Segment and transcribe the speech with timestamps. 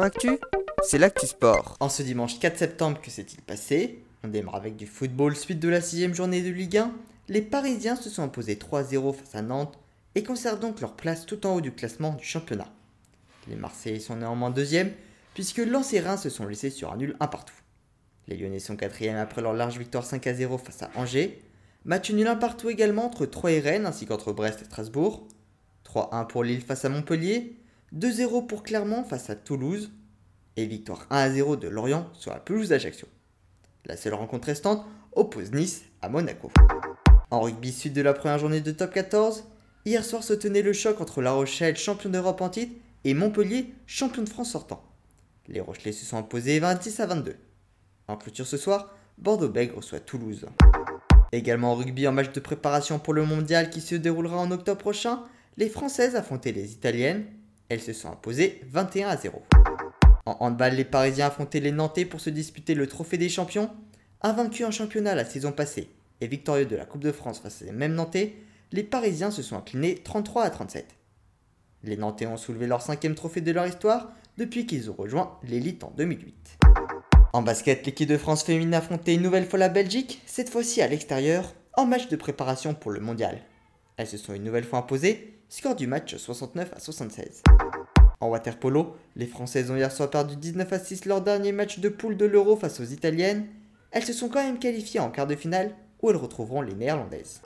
[0.00, 0.38] Actu,
[0.82, 1.76] c'est l'actu sport.
[1.78, 4.02] En ce dimanche 4 septembre, que s'est-il passé?
[4.24, 6.92] On démarre avec du football, suite de la sixième journée de Ligue 1.
[7.28, 9.78] Les Parisiens se sont imposés 3-0 face à Nantes
[10.14, 12.72] et conservent donc leur place tout en haut du classement du championnat.
[13.48, 14.92] Les Marseillais sont néanmoins deuxièmes,
[15.34, 17.54] puisque Lens et Reims se sont laissés sur un nul un partout.
[18.28, 21.42] Les Lyonnais sont quatrièmes après leur large victoire 5 0 face à Angers.
[21.84, 25.28] Match nul un partout également entre Troyes et Rennes ainsi qu'entre Brest et Strasbourg.
[25.84, 27.56] 3-1 pour Lille face à Montpellier.
[27.96, 29.92] 2-0 pour Clermont face à Toulouse
[30.56, 33.06] et victoire 1-0 de Lorient sur la pelouse d'Ajaccio.
[33.84, 36.50] La seule rencontre restante oppose Nice à Monaco.
[37.30, 39.44] En rugby suite de la première journée de top 14,
[39.84, 43.74] hier soir se tenait le choc entre La Rochelle, champion d'Europe en titre, et Montpellier,
[43.86, 44.82] champion de France sortant.
[45.48, 47.36] Les Rochelais se sont imposés 26 à 22.
[48.08, 50.46] En clôture ce soir, Bordeaux-Bègles reçoit Toulouse.
[51.32, 54.80] Également en rugby en match de préparation pour le mondial qui se déroulera en octobre
[54.80, 55.24] prochain,
[55.58, 57.26] les Françaises affrontaient les Italiennes
[57.72, 59.42] elles se sont imposées 21 à 0.
[60.26, 63.70] En handball, les Parisiens affrontaient les Nantais pour se disputer le trophée des champions.
[64.20, 65.88] Invaincus en championnat la saison passée
[66.20, 68.34] et victorieux de la Coupe de France face à les mêmes Nantais,
[68.72, 70.86] les Parisiens se sont inclinés 33 à 37.
[71.84, 75.82] Les Nantais ont soulevé leur cinquième trophée de leur histoire depuis qu'ils ont rejoint l'élite
[75.82, 76.58] en 2008.
[77.32, 80.88] En basket, l'équipe de France féminine affrontait une nouvelle fois la Belgique, cette fois-ci à
[80.88, 83.38] l'extérieur, en match de préparation pour le mondial.
[83.96, 87.42] Elles se sont une nouvelle fois imposées, score du match 69 à 76.
[88.20, 91.90] En waterpolo, les Françaises ont hier soir perdu 19 à 6 leur dernier match de
[91.90, 93.46] poule de l'Euro face aux Italiennes.
[93.90, 97.42] Elles se sont quand même qualifiées en quart de finale où elles retrouveront les Néerlandaises.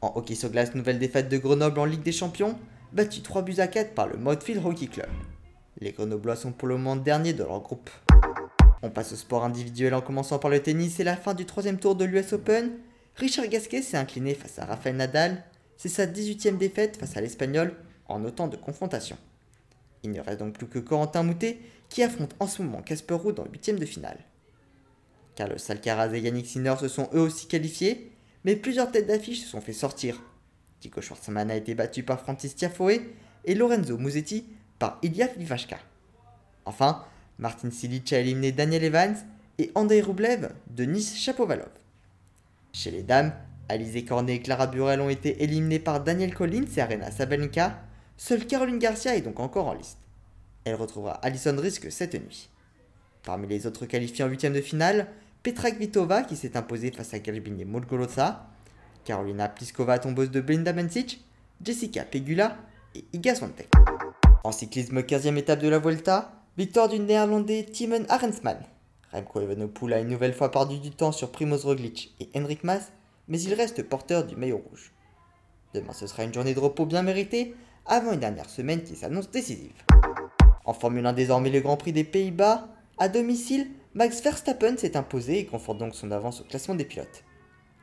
[0.00, 2.56] En hockey sur glace, nouvelle défaite de Grenoble en Ligue des Champions,
[2.92, 5.10] battue 3 buts à 4 par le Modfield Hockey Club.
[5.80, 7.90] Les Grenoblois sont pour le moment derniers de leur groupe.
[8.82, 11.78] On passe au sport individuel en commençant par le tennis et la fin du troisième
[11.78, 12.74] tour de l'US Open.
[13.16, 15.42] Richard Gasquet s'est incliné face à Rafael Nadal.
[15.84, 17.76] C'est sa 18e défaite face à l'Espagnol
[18.08, 19.18] en autant de confrontations.
[20.02, 21.58] Il ne reste donc plus que Corentin Moutet
[21.90, 24.16] qui affronte en ce moment Casper Ruud en huitième de finale.
[25.34, 28.10] Carlos Alcaraz et Yannick Sinner se sont eux aussi qualifiés,
[28.44, 30.22] mais plusieurs têtes d'affiche se sont fait sortir.
[30.80, 33.02] Tico Schwartzmann a été battu par Francis Tiafoe
[33.44, 34.46] et Lorenzo Musetti
[34.78, 35.76] par Ilya Vivashka.
[36.64, 37.04] Enfin,
[37.38, 39.16] Martin Silic a éliminé Daniel Evans
[39.58, 41.68] et Andrei Rublev de Nice Chapovalov.
[42.72, 43.34] Chez les dames,
[43.68, 47.78] Alizé Cornet et Clara Burel ont été éliminées par Daniel Collins et Arena Sabalenka,
[48.16, 49.98] Seule Caroline Garcia est donc encore en liste.
[50.64, 52.48] Elle retrouvera Alison Risk cette nuit.
[53.24, 55.08] Parmi les autres qualifiés en huitième de finale,
[55.42, 58.46] Petra Kvitova qui s'est imposée face à Galbini Molgolosa,
[59.04, 61.24] Carolina Pliskova tombeuse de Belinda Bencic,
[61.62, 62.56] Jessica Pegula
[62.94, 63.68] et Iga Swiatek.
[64.44, 68.58] En cyclisme 15e étape de la Vuelta, victoire du néerlandais Timon Arensman.
[69.12, 72.92] Remco Evenepoel a une nouvelle fois perdu du temps sur Primoz Roglic et Henrik Mas,
[73.28, 74.92] mais il reste porteur du maillot rouge.
[75.74, 77.54] Demain ce sera une journée de repos bien méritée
[77.86, 79.72] avant une dernière semaine qui s'annonce décisive.
[80.64, 82.68] En Formule 1 désormais le Grand Prix des Pays-Bas,
[82.98, 87.24] à domicile, Max Verstappen s'est imposé et conforte donc son avance au classement des pilotes.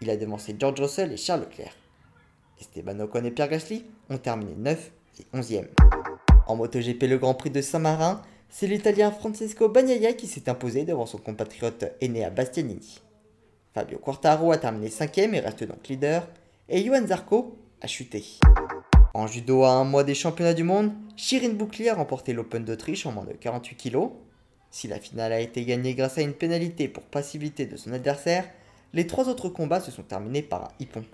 [0.02, 1.76] Il a devancé George Russell et Charles Leclerc.
[2.60, 5.68] Esteban Ocon et Pierre Gasly ont terminé 9 et 11e.
[6.48, 11.06] En MotoGP le Grand Prix de Saint-Marin, c'est l'Italien Francesco Bagnaia qui s'est imposé devant
[11.06, 13.02] son compatriote Enea Bastianini.
[13.74, 16.28] Fabio Quartaro a terminé 5e et reste donc leader,
[16.68, 18.24] et Johan Zarco a chuté.
[19.14, 23.06] En judo à un mois des championnats du monde, Shirin Boukli a remporté l'Open d'Autriche
[23.06, 24.10] en moins de 48 kg.
[24.72, 28.46] Si la finale a été gagnée grâce à une pénalité pour passivité de son adversaire,
[28.94, 31.06] les trois autres combats se sont terminés par un hippon.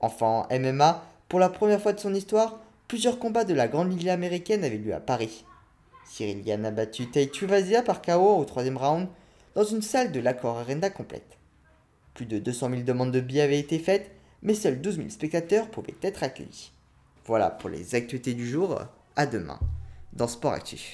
[0.00, 3.92] Enfin, en MMA, pour la première fois de son histoire, plusieurs combats de la grande
[3.92, 5.44] ligue américaine avaient lieu à Paris.
[6.06, 9.06] Cyril Gann a battu Tai Tuvazia par KO au troisième round
[9.54, 11.38] dans une salle de l'accord Arena complète.
[12.14, 14.10] Plus de 200 000 demandes de billets avaient été faites,
[14.42, 16.72] mais seuls 12 000 spectateurs pouvaient être accueillis.
[17.26, 18.80] Voilà pour les actualités du jour.
[19.16, 19.58] À demain
[20.12, 20.92] dans Sport Actif.